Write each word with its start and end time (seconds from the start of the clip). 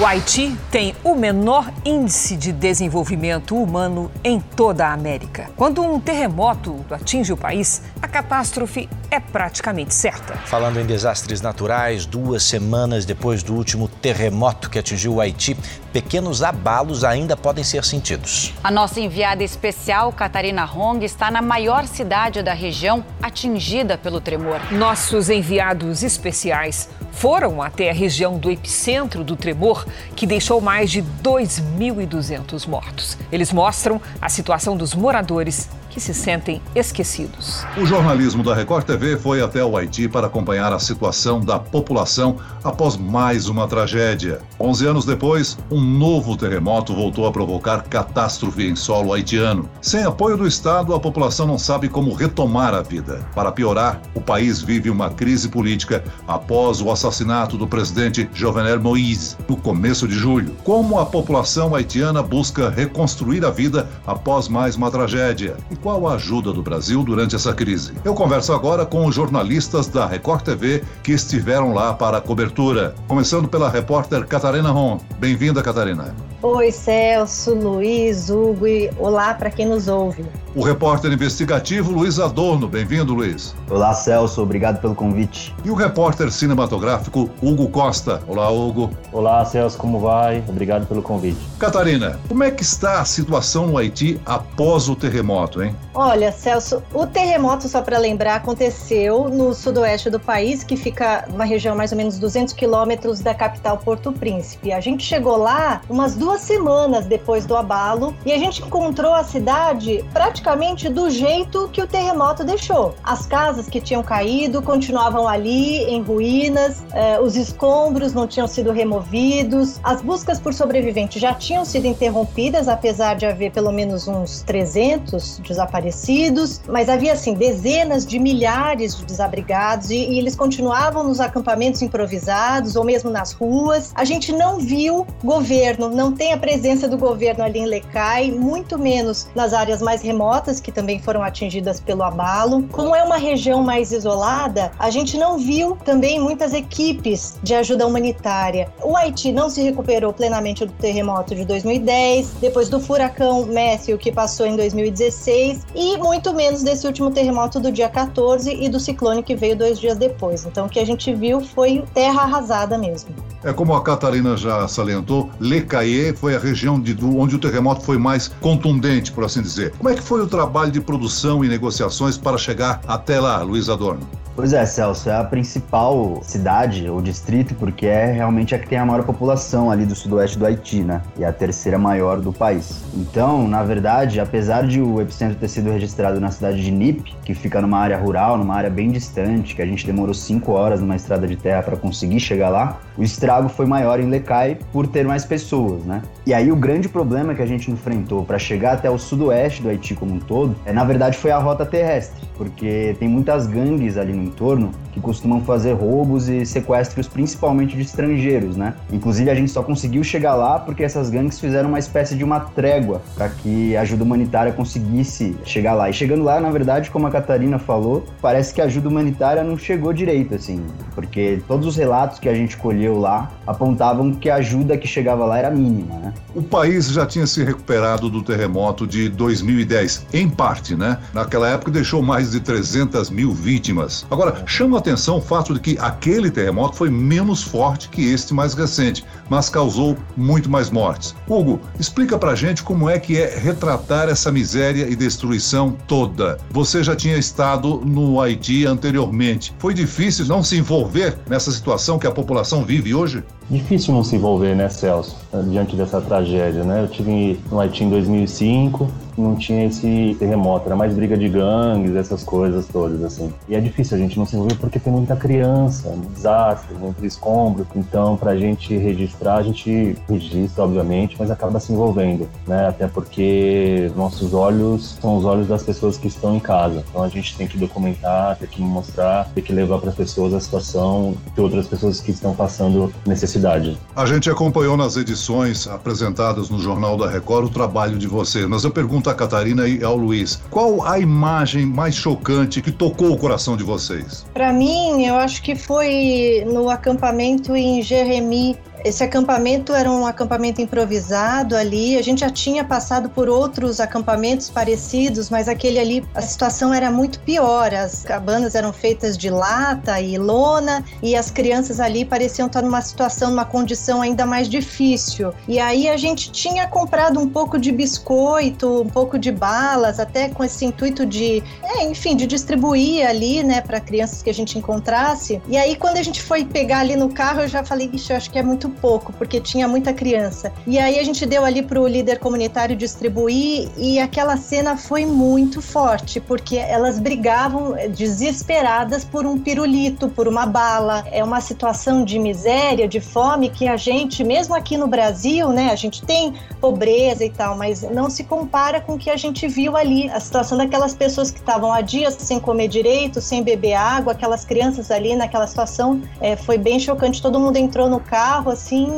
O 0.00 0.06
Haiti 0.06 0.56
tem 0.70 0.94
o 1.04 1.14
menor 1.14 1.70
índice 1.84 2.34
de 2.34 2.50
desenvolvimento 2.50 3.54
humano 3.54 4.10
em 4.24 4.40
toda 4.40 4.86
a 4.86 4.92
América. 4.92 5.50
Quando 5.54 5.82
um 5.82 6.00
terremoto 6.00 6.84
atinge 6.90 7.32
o 7.32 7.36
país, 7.36 7.82
a 8.00 8.08
catástrofe 8.08 8.88
é 9.10 9.20
praticamente 9.20 9.94
certa. 9.94 10.34
Falando 10.46 10.80
em 10.80 10.86
desastres 10.86 11.42
naturais, 11.42 12.06
duas 12.06 12.42
semanas 12.42 13.04
depois 13.04 13.42
do 13.42 13.54
último 13.54 13.86
terremoto 13.86 14.70
que 14.70 14.78
atingiu 14.78 15.14
o 15.14 15.20
Haiti, 15.20 15.56
pequenos 15.92 16.42
abalos 16.42 17.04
ainda 17.04 17.36
podem 17.36 17.62
ser 17.62 17.84
sentidos. 17.84 18.54
A 18.64 18.70
nossa 18.70 18.98
enviada 18.98 19.44
especial, 19.44 20.10
Catarina 20.10 20.64
Hong, 20.64 21.04
está 21.04 21.30
na 21.30 21.42
maior 21.42 21.86
cidade 21.86 22.42
da 22.42 22.54
região 22.54 23.04
atingida 23.22 23.98
pelo 23.98 24.20
tremor. 24.20 24.60
Nossos 24.72 25.28
enviados 25.28 26.02
especiais 26.02 26.88
foram 27.12 27.62
até 27.62 27.90
a 27.90 27.92
região 27.92 28.36
do 28.36 28.50
epicentro 28.50 29.22
do 29.22 29.36
tremor, 29.36 29.71
que 30.14 30.26
deixou 30.26 30.60
mais 30.60 30.90
de 30.90 31.02
2.200 31.22 32.66
mortos. 32.66 33.16
Eles 33.30 33.52
mostram 33.52 34.00
a 34.20 34.28
situação 34.28 34.76
dos 34.76 34.94
moradores 34.94 35.68
que 35.92 36.00
se 36.00 36.14
sentem 36.14 36.60
esquecidos. 36.74 37.64
O 37.76 37.84
jornalismo 37.84 38.42
da 38.42 38.54
Record 38.54 38.86
TV 38.86 39.18
foi 39.18 39.42
até 39.42 39.62
o 39.62 39.76
Haiti 39.76 40.08
para 40.08 40.26
acompanhar 40.26 40.72
a 40.72 40.78
situação 40.78 41.38
da 41.38 41.58
população 41.58 42.36
após 42.64 42.96
mais 42.96 43.46
uma 43.46 43.68
tragédia. 43.68 44.40
11 44.58 44.86
anos 44.86 45.04
depois, 45.04 45.58
um 45.70 45.80
novo 45.80 46.36
terremoto 46.36 46.94
voltou 46.94 47.26
a 47.26 47.32
provocar 47.32 47.82
catástrofe 47.82 48.66
em 48.66 48.74
solo 48.74 49.12
haitiano. 49.12 49.68
Sem 49.82 50.02
apoio 50.04 50.38
do 50.38 50.46
Estado, 50.46 50.94
a 50.94 51.00
população 51.00 51.46
não 51.46 51.58
sabe 51.58 51.88
como 51.88 52.14
retomar 52.14 52.72
a 52.74 52.80
vida. 52.80 53.20
Para 53.34 53.52
piorar, 53.52 54.00
o 54.14 54.20
país 54.20 54.62
vive 54.62 54.88
uma 54.88 55.10
crise 55.10 55.48
política 55.48 56.02
após 56.26 56.80
o 56.80 56.90
assassinato 56.90 57.58
do 57.58 57.66
presidente 57.66 58.28
Jovenel 58.32 58.80
Moïse 58.80 59.36
no 59.46 59.56
começo 59.56 60.08
de 60.08 60.14
julho. 60.14 60.56
Como 60.64 60.98
a 60.98 61.04
população 61.04 61.74
haitiana 61.74 62.22
busca 62.22 62.70
reconstruir 62.70 63.44
a 63.44 63.50
vida 63.50 63.88
após 64.06 64.48
mais 64.48 64.74
uma 64.76 64.90
tragédia? 64.90 65.56
Qual 65.82 66.06
a 66.06 66.14
ajuda 66.14 66.52
do 66.52 66.62
Brasil 66.62 67.02
durante 67.02 67.34
essa 67.34 67.52
crise? 67.52 67.92
Eu 68.04 68.14
converso 68.14 68.52
agora 68.52 68.86
com 68.86 69.04
os 69.04 69.16
jornalistas 69.16 69.88
da 69.88 70.06
Record 70.06 70.42
TV 70.42 70.84
que 71.02 71.10
estiveram 71.10 71.74
lá 71.74 71.92
para 71.92 72.18
a 72.18 72.20
cobertura. 72.20 72.94
Começando 73.08 73.48
pela 73.48 73.68
repórter 73.68 74.24
Catarina 74.24 74.70
Ron. 74.70 75.00
Bem-vinda, 75.18 75.60
Catarina. 75.60 76.14
Oi, 76.40 76.70
Celso, 76.70 77.52
Luiz, 77.52 78.30
Hugo 78.30 78.64
e 78.64 78.92
olá 78.96 79.34
para 79.34 79.50
quem 79.50 79.66
nos 79.66 79.88
ouve. 79.88 80.24
O 80.54 80.62
repórter 80.62 81.10
investigativo 81.10 81.90
Luiz 81.90 82.18
Adorno. 82.20 82.68
Bem-vindo, 82.68 83.14
Luiz. 83.14 83.54
Olá, 83.70 83.94
Celso. 83.94 84.42
Obrigado 84.42 84.82
pelo 84.82 84.94
convite. 84.94 85.54
E 85.64 85.70
o 85.70 85.74
repórter 85.74 86.30
cinematográfico 86.30 87.30
Hugo 87.42 87.70
Costa. 87.70 88.22
Olá, 88.28 88.50
Hugo. 88.50 88.90
Olá, 89.10 89.42
Celso. 89.46 89.78
Como 89.78 89.98
vai? 89.98 90.44
Obrigado 90.46 90.86
pelo 90.86 91.00
convite. 91.00 91.40
Catarina, 91.58 92.20
como 92.28 92.44
é 92.44 92.50
que 92.50 92.62
está 92.62 93.00
a 93.00 93.04
situação 93.06 93.66
no 93.66 93.78
Haiti 93.78 94.20
após 94.26 94.90
o 94.90 94.94
terremoto, 94.94 95.62
hein? 95.62 95.74
Olha, 95.94 96.30
Celso, 96.30 96.82
o 96.92 97.06
terremoto, 97.06 97.66
só 97.66 97.80
para 97.80 97.96
lembrar, 97.96 98.34
aconteceu 98.34 99.30
no 99.30 99.54
sudoeste 99.54 100.10
do 100.10 100.20
país, 100.20 100.62
que 100.62 100.76
fica 100.76 101.24
uma 101.30 101.46
região 101.46 101.74
mais 101.74 101.92
ou 101.92 101.96
menos 101.96 102.18
200 102.18 102.52
quilômetros 102.52 103.20
da 103.20 103.34
capital 103.34 103.78
Porto 103.78 104.12
Príncipe. 104.12 104.70
A 104.70 104.80
gente 104.80 105.02
chegou 105.02 105.38
lá 105.38 105.80
umas 105.88 106.14
duas 106.14 106.42
semanas 106.42 107.06
depois 107.06 107.46
do 107.46 107.56
abalo 107.56 108.14
e 108.26 108.32
a 108.32 108.38
gente 108.38 108.60
encontrou 108.62 109.14
a 109.14 109.24
cidade 109.24 110.04
praticamente 110.12 110.41
praticamente 110.42 110.88
do 110.88 111.08
jeito 111.08 111.68
que 111.72 111.80
o 111.80 111.86
terremoto 111.86 112.42
deixou. 112.42 112.94
As 113.04 113.26
casas 113.26 113.68
que 113.68 113.80
tinham 113.80 114.02
caído 114.02 114.60
continuavam 114.60 115.28
ali 115.28 115.84
em 115.84 116.02
ruínas, 116.02 116.82
eh, 116.92 117.20
os 117.20 117.36
escombros 117.36 118.12
não 118.12 118.26
tinham 118.26 118.48
sido 118.48 118.72
removidos, 118.72 119.78
as 119.84 120.02
buscas 120.02 120.40
por 120.40 120.52
sobreviventes 120.52 121.22
já 121.22 121.32
tinham 121.32 121.64
sido 121.64 121.86
interrompidas, 121.86 122.66
apesar 122.66 123.14
de 123.14 123.24
haver 123.24 123.52
pelo 123.52 123.70
menos 123.70 124.08
uns 124.08 124.42
300 124.42 125.38
desaparecidos, 125.38 126.60
mas 126.68 126.88
havia 126.88 127.12
assim 127.12 127.34
dezenas 127.34 128.04
de 128.04 128.18
milhares 128.18 128.96
de 128.96 129.04
desabrigados 129.04 129.90
e, 129.90 129.96
e 129.96 130.18
eles 130.18 130.34
continuavam 130.34 131.04
nos 131.04 131.20
acampamentos 131.20 131.82
improvisados 131.82 132.74
ou 132.74 132.82
mesmo 132.82 133.10
nas 133.10 133.32
ruas. 133.32 133.92
A 133.94 134.04
gente 134.04 134.32
não 134.32 134.58
viu 134.58 135.06
governo, 135.22 135.88
não 135.88 136.10
tem 136.10 136.32
a 136.32 136.36
presença 136.36 136.88
do 136.88 136.98
governo 136.98 137.44
ali 137.44 137.60
em 137.60 137.66
Lecai, 137.66 138.32
muito 138.32 138.76
menos 138.76 139.28
nas 139.36 139.52
áreas 139.52 139.80
mais 139.80 140.02
remotas 140.02 140.31
remotas 140.32 140.60
que 140.60 140.72
também 140.72 140.98
foram 140.98 141.22
atingidas 141.22 141.78
pelo 141.78 142.02
abalo. 142.02 142.62
Como 142.72 142.96
é 142.96 143.02
uma 143.02 143.18
região 143.18 143.62
mais 143.62 143.92
isolada, 143.92 144.72
a 144.78 144.88
gente 144.88 145.18
não 145.18 145.36
viu 145.36 145.76
também 145.84 146.18
muitas 146.18 146.54
equipes 146.54 147.38
de 147.42 147.54
ajuda 147.54 147.86
humanitária. 147.86 148.72
O 148.82 148.96
Haiti 148.96 149.30
não 149.30 149.50
se 149.50 149.60
recuperou 149.60 150.10
plenamente 150.10 150.64
do 150.64 150.72
terremoto 150.72 151.34
de 151.34 151.44
2010, 151.44 152.36
depois 152.40 152.70
do 152.70 152.80
furacão 152.80 153.46
Matthew 153.46 153.98
que 153.98 154.10
passou 154.10 154.46
em 154.46 154.56
2016 154.56 155.66
e 155.74 155.98
muito 155.98 156.32
menos 156.32 156.62
desse 156.62 156.86
último 156.86 157.10
terremoto 157.10 157.60
do 157.60 157.70
dia 157.70 157.90
14 157.90 158.54
e 158.54 158.70
do 158.70 158.80
ciclone 158.80 159.22
que 159.22 159.36
veio 159.36 159.54
dois 159.54 159.78
dias 159.78 159.98
depois. 159.98 160.46
Então 160.46 160.64
o 160.64 160.68
que 160.68 160.80
a 160.80 160.86
gente 160.86 161.12
viu 161.12 161.42
foi 161.42 161.84
terra 161.92 162.22
arrasada 162.22 162.78
mesmo. 162.78 163.14
É 163.44 163.52
como 163.52 163.74
a 163.74 163.82
Catarina 163.82 164.36
já 164.36 164.68
salientou, 164.68 165.30
Le 165.40 165.62
Caillé 165.62 166.12
foi 166.12 166.36
a 166.36 166.38
região 166.38 166.80
de, 166.80 166.96
onde 167.04 167.34
o 167.34 167.38
terremoto 167.38 167.82
foi 167.82 167.98
mais 167.98 168.28
contundente, 168.40 169.10
por 169.10 169.24
assim 169.24 169.42
dizer. 169.42 169.72
Como 169.72 169.90
é 169.90 169.94
que 169.94 170.02
foi 170.02 170.20
o 170.20 170.26
trabalho 170.28 170.70
de 170.70 170.80
produção 170.80 171.44
e 171.44 171.48
negociações 171.48 172.16
para 172.16 172.38
chegar 172.38 172.80
até 172.86 173.18
lá, 173.20 173.42
Luiz 173.42 173.68
Adorno? 173.68 174.21
Pois 174.34 174.54
é, 174.54 174.64
Celso, 174.64 175.10
é 175.10 175.14
a 175.14 175.24
principal 175.24 176.20
cidade 176.22 176.88
ou 176.88 177.02
distrito 177.02 177.54
porque 177.54 177.86
é 177.86 178.06
realmente 178.06 178.54
a 178.54 178.58
que 178.58 178.66
tem 178.66 178.78
a 178.78 178.84
maior 178.84 179.04
população 179.04 179.70
ali 179.70 179.84
do 179.84 179.94
sudoeste 179.94 180.38
do 180.38 180.46
Haiti, 180.46 180.80
né? 180.80 181.02
E 181.18 181.24
a 181.24 181.30
terceira 181.30 181.76
maior 181.76 182.18
do 182.18 182.32
país. 182.32 182.82
Então, 182.94 183.46
na 183.46 183.62
verdade, 183.62 184.18
apesar 184.20 184.66
de 184.66 184.80
o 184.80 185.02
epicentro 185.02 185.36
ter 185.36 185.48
sido 185.48 185.70
registrado 185.70 186.18
na 186.18 186.30
cidade 186.30 186.62
de 186.62 186.70
Nip, 186.70 187.14
que 187.22 187.34
fica 187.34 187.60
numa 187.60 187.78
área 187.78 187.98
rural, 187.98 188.38
numa 188.38 188.54
área 188.54 188.70
bem 188.70 188.90
distante, 188.90 189.54
que 189.54 189.60
a 189.60 189.66
gente 189.66 189.84
demorou 189.84 190.14
cinco 190.14 190.52
horas 190.52 190.80
numa 190.80 190.96
estrada 190.96 191.26
de 191.26 191.36
terra 191.36 191.62
para 191.62 191.76
conseguir 191.76 192.18
chegar 192.18 192.48
lá, 192.48 192.80
o 192.96 193.02
estrago 193.02 193.50
foi 193.50 193.66
maior 193.66 194.00
em 194.00 194.08
Lecai 194.08 194.58
por 194.72 194.86
ter 194.86 195.06
mais 195.06 195.26
pessoas, 195.26 195.84
né? 195.84 196.00
E 196.24 196.32
aí 196.32 196.50
o 196.50 196.56
grande 196.56 196.88
problema 196.88 197.34
que 197.34 197.42
a 197.42 197.46
gente 197.46 197.70
enfrentou 197.70 198.24
para 198.24 198.38
chegar 198.38 198.74
até 198.74 198.88
o 198.88 198.96
sudoeste 198.96 199.62
do 199.62 199.68
Haiti 199.68 199.94
como 199.94 200.14
um 200.14 200.18
todo, 200.18 200.56
é 200.64 200.72
na 200.72 200.84
verdade 200.84 201.18
foi 201.18 201.30
a 201.30 201.38
rota 201.38 201.66
terrestre, 201.66 202.22
porque 202.36 202.96
tem 202.98 203.08
muitas 203.08 203.46
gangues 203.46 203.96
ali 203.96 204.12
no 204.12 204.22
entorno 204.22 204.70
que 204.92 205.00
costumam 205.00 205.40
fazer 205.42 205.72
roubos 205.72 206.28
e 206.28 206.44
sequestros 206.44 207.08
principalmente 207.08 207.74
de 207.76 207.82
estrangeiros, 207.82 208.56
né? 208.56 208.74
Inclusive 208.92 209.30
a 209.30 209.34
gente 209.34 209.50
só 209.50 209.62
conseguiu 209.62 210.04
chegar 210.04 210.34
lá 210.34 210.58
porque 210.58 210.82
essas 210.82 211.10
gangues 211.10 211.40
fizeram 211.40 211.68
uma 211.68 211.78
espécie 211.78 212.14
de 212.14 212.22
uma 212.22 212.40
trégua 212.40 213.02
para 213.14 213.28
que 213.28 213.76
a 213.76 213.82
ajuda 213.82 214.04
humanitária 214.04 214.52
conseguisse 214.52 215.36
chegar 215.44 215.74
lá. 215.74 215.88
E 215.88 215.92
chegando 215.92 216.22
lá, 216.22 216.40
na 216.40 216.50
verdade, 216.50 216.90
como 216.90 217.06
a 217.06 217.10
Catarina 217.10 217.58
falou, 217.58 218.04
parece 218.20 218.52
que 218.52 218.60
a 218.60 218.64
ajuda 218.64 218.88
humanitária 218.88 219.42
não 219.42 219.56
chegou 219.56 219.92
direito, 219.92 220.34
assim, 220.34 220.62
porque 220.94 221.42
todos 221.48 221.66
os 221.66 221.76
relatos 221.76 222.18
que 222.18 222.28
a 222.28 222.34
gente 222.34 222.56
colheu 222.56 222.98
lá 222.98 223.30
apontavam 223.46 224.12
que 224.12 224.28
a 224.28 224.36
ajuda 224.36 224.76
que 224.76 224.86
chegava 224.86 225.24
lá 225.24 225.38
era 225.38 225.50
mínima, 225.50 225.96
né? 225.96 226.14
O 226.34 226.42
país 226.42 226.88
já 226.88 227.06
tinha 227.06 227.26
se 227.26 227.42
recuperado 227.42 228.10
do 228.10 228.22
terremoto 228.22 228.86
de 228.86 229.08
2010, 229.08 230.06
em 230.12 230.28
parte, 230.28 230.74
né? 230.74 230.98
Naquela 231.12 231.48
época 231.48 231.70
deixou 231.70 232.02
mais 232.02 232.21
de 232.30 232.40
300 232.40 233.10
mil 233.10 233.32
vítimas. 233.32 234.06
Agora, 234.10 234.42
chama 234.46 234.78
atenção 234.78 235.18
o 235.18 235.20
fato 235.20 235.54
de 235.54 235.60
que 235.60 235.78
aquele 235.80 236.30
terremoto 236.30 236.76
foi 236.76 236.90
menos 236.90 237.42
forte 237.42 237.88
que 237.88 238.12
este 238.12 238.32
mais 238.32 238.54
recente, 238.54 239.04
mas 239.28 239.48
causou 239.48 239.96
muito 240.16 240.48
mais 240.48 240.70
mortes. 240.70 241.14
Hugo, 241.28 241.60
explica 241.80 242.18
pra 242.18 242.34
gente 242.34 242.62
como 242.62 242.88
é 242.88 242.98
que 242.98 243.18
é 243.18 243.36
retratar 243.36 244.08
essa 244.08 244.30
miséria 244.30 244.88
e 244.88 244.94
destruição 244.94 245.76
toda. 245.88 246.38
Você 246.50 246.82
já 246.82 246.94
tinha 246.94 247.16
estado 247.16 247.82
no 247.84 248.20
Haiti 248.20 248.66
anteriormente. 248.66 249.54
Foi 249.58 249.74
difícil 249.74 250.26
não 250.26 250.42
se 250.42 250.56
envolver 250.56 251.18
nessa 251.28 251.50
situação 251.50 251.98
que 251.98 252.06
a 252.06 252.12
população 252.12 252.64
vive 252.64 252.94
hoje? 252.94 253.24
Difícil 253.50 253.92
não 253.92 254.04
se 254.04 254.16
envolver, 254.16 254.54
né, 254.54 254.68
Celso, 254.68 255.16
diante 255.48 255.76
dessa 255.76 256.00
tragédia, 256.00 256.64
né? 256.64 256.82
Eu 256.82 256.88
tive 256.88 257.38
no 257.50 257.60
Haiti 257.60 257.84
em 257.84 257.90
2005, 257.90 258.90
não 259.20 259.34
tinha 259.36 259.66
esse 259.66 260.16
terremoto, 260.18 260.66
era 260.66 260.76
mais 260.76 260.94
briga 260.94 261.16
de 261.16 261.28
gangues, 261.28 261.94
essas 261.94 262.22
coisas 262.22 262.66
todas, 262.66 263.02
assim. 263.02 263.32
E 263.48 263.54
é 263.54 263.60
difícil 263.60 263.96
a 263.96 264.00
gente 264.00 264.18
não 264.18 264.26
se 264.26 264.36
envolver 264.36 264.56
porque 264.56 264.78
tem 264.78 264.92
muita 264.92 265.16
criança, 265.16 265.94
desastre, 266.14 266.74
muito 266.74 267.04
escombro. 267.04 267.66
Então, 267.74 268.16
pra 268.16 268.36
gente 268.36 268.76
registrar, 268.76 269.36
a 269.36 269.42
gente 269.42 269.96
registra, 270.08 270.64
obviamente, 270.64 271.16
mas 271.18 271.30
acaba 271.30 271.60
se 271.60 271.72
envolvendo, 271.72 272.28
né? 272.46 272.68
Até 272.68 272.86
porque 272.86 273.90
nossos 273.96 274.34
olhos 274.34 274.96
são 275.00 275.16
os 275.16 275.24
olhos 275.24 275.46
das 275.46 275.62
pessoas 275.62 275.96
que 275.96 276.08
estão 276.08 276.36
em 276.36 276.40
casa. 276.40 276.84
Então, 276.88 277.02
a 277.02 277.08
gente 277.08 277.36
tem 277.36 277.46
que 277.46 277.58
documentar, 277.58 278.36
tem 278.36 278.48
que 278.48 278.60
mostrar, 278.60 279.28
tem 279.34 279.42
que 279.42 279.52
levar 279.52 279.78
para 279.78 279.90
as 279.90 279.96
pessoas 279.96 280.34
a 280.34 280.40
situação 280.40 281.14
de 281.34 281.40
outras 281.40 281.66
pessoas 281.66 282.00
que 282.00 282.10
estão 282.10 282.34
passando 282.34 282.92
necessidade. 283.06 283.78
A 283.94 284.06
gente 284.06 284.30
acompanhou 284.30 284.76
nas 284.76 284.96
edições 284.96 285.66
apresentadas 285.66 286.50
no 286.50 286.58
Jornal 286.58 286.96
da 286.96 287.08
Record 287.08 287.46
o 287.46 287.50
trabalho 287.50 287.98
de 287.98 288.06
você, 288.06 288.46
mas 288.46 288.64
eu 288.64 288.70
pergunto 288.70 289.01
pergunta 289.02 289.10
à 289.10 289.14
Catarina 289.14 289.68
e 289.68 289.82
ao 289.82 289.96
Luiz. 289.96 290.40
Qual 290.48 290.86
a 290.86 290.98
imagem 290.98 291.66
mais 291.66 291.94
chocante 291.94 292.62
que 292.62 292.70
tocou 292.70 293.12
o 293.12 293.18
coração 293.18 293.56
de 293.56 293.64
vocês? 293.64 294.24
Para 294.32 294.52
mim, 294.52 295.04
eu 295.04 295.16
acho 295.16 295.42
que 295.42 295.56
foi 295.56 296.44
no 296.46 296.70
acampamento 296.70 297.56
em 297.56 297.82
Jeremi, 297.82 298.56
esse 298.84 299.02
acampamento 299.02 299.72
era 299.72 299.90
um 299.90 300.06
acampamento 300.06 300.60
improvisado 300.60 301.56
ali. 301.56 301.96
A 301.96 302.02
gente 302.02 302.20
já 302.20 302.30
tinha 302.30 302.64
passado 302.64 303.08
por 303.08 303.28
outros 303.28 303.80
acampamentos 303.80 304.50
parecidos, 304.50 305.30
mas 305.30 305.48
aquele 305.48 305.78
ali 305.78 306.04
a 306.14 306.20
situação 306.20 306.74
era 306.74 306.90
muito 306.90 307.20
pior. 307.20 307.72
As 307.74 308.02
cabanas 308.02 308.54
eram 308.54 308.72
feitas 308.72 309.16
de 309.16 309.30
lata 309.30 310.00
e 310.00 310.18
lona 310.18 310.84
e 311.02 311.14
as 311.14 311.30
crianças 311.30 311.80
ali 311.80 312.04
pareciam 312.04 312.46
estar 312.46 312.62
numa 312.62 312.80
situação, 312.80 313.30
numa 313.30 313.44
condição 313.44 314.02
ainda 314.02 314.26
mais 314.26 314.48
difícil. 314.48 315.32
E 315.46 315.58
aí 315.60 315.88
a 315.88 315.96
gente 315.96 316.32
tinha 316.32 316.66
comprado 316.66 317.20
um 317.20 317.28
pouco 317.28 317.58
de 317.58 317.70
biscoito, 317.70 318.82
um 318.82 318.88
pouco 318.88 319.18
de 319.18 319.30
balas, 319.30 320.00
até 320.00 320.28
com 320.28 320.42
esse 320.42 320.64
intuito 320.64 321.06
de, 321.06 321.42
é, 321.62 321.84
enfim, 321.84 322.16
de 322.16 322.26
distribuir 322.26 323.06
ali, 323.06 323.42
né, 323.42 323.60
para 323.60 323.80
crianças 323.80 324.22
que 324.22 324.30
a 324.30 324.34
gente 324.34 324.58
encontrasse. 324.58 325.40
E 325.48 325.56
aí 325.56 325.76
quando 325.76 325.98
a 325.98 326.02
gente 326.02 326.22
foi 326.22 326.44
pegar 326.44 326.80
ali 326.80 326.96
no 326.96 327.08
carro, 327.08 327.42
eu 327.42 327.48
já 327.48 327.62
falei, 327.64 327.88
que 327.88 328.12
eu 328.12 328.16
acho 328.16 328.30
que 328.30 328.38
é 328.38 328.42
muito 328.42 328.71
pouco, 328.72 329.12
porque 329.12 329.40
tinha 329.40 329.68
muita 329.68 329.92
criança. 329.92 330.52
E 330.66 330.78
aí 330.78 330.98
a 330.98 331.04
gente 331.04 331.24
deu 331.26 331.44
ali 331.44 331.62
para 331.62 331.80
o 331.80 331.86
líder 331.86 332.18
comunitário 332.18 332.74
distribuir 332.74 333.68
e 333.76 333.98
aquela 333.98 334.36
cena 334.36 334.76
foi 334.76 335.04
muito 335.04 335.60
forte, 335.60 336.20
porque 336.20 336.56
elas 336.56 336.98
brigavam 336.98 337.74
desesperadas 337.94 339.04
por 339.04 339.26
um 339.26 339.38
pirulito, 339.38 340.08
por 340.08 340.26
uma 340.26 340.46
bala. 340.46 341.04
É 341.10 341.22
uma 341.22 341.40
situação 341.40 342.04
de 342.04 342.18
miséria, 342.18 342.88
de 342.88 343.00
fome 343.00 343.48
que 343.48 343.66
a 343.68 343.76
gente, 343.76 344.24
mesmo 344.24 344.54
aqui 344.54 344.76
no 344.76 344.86
Brasil, 344.86 345.48
né, 345.50 345.70
a 345.70 345.76
gente 345.76 346.02
tem 346.02 346.34
pobreza 346.60 347.24
e 347.24 347.30
tal, 347.30 347.56
mas 347.56 347.82
não 347.82 348.08
se 348.08 348.24
compara 348.24 348.80
com 348.80 348.94
o 348.94 348.98
que 348.98 349.10
a 349.10 349.16
gente 349.16 349.46
viu 349.48 349.76
ali. 349.76 350.08
A 350.10 350.20
situação 350.20 350.56
daquelas 350.56 350.94
pessoas 350.94 351.30
que 351.30 351.38
estavam 351.38 351.72
há 351.72 351.80
dias 351.80 352.14
sem 352.18 352.38
comer 352.40 352.68
direito, 352.68 353.20
sem 353.20 353.42
beber 353.42 353.74
água, 353.74 354.12
aquelas 354.12 354.44
crianças 354.44 354.90
ali 354.90 355.14
naquela 355.16 355.46
situação 355.46 356.00
é, 356.20 356.36
foi 356.36 356.58
bem 356.58 356.78
chocante. 356.78 357.20
Todo 357.20 357.38
mundo 357.38 357.56
entrou 357.56 357.88
no 357.88 358.00
carro, 358.00 358.50
assim, 358.62 358.88